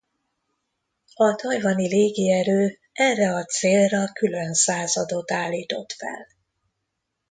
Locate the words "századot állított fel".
4.53-6.27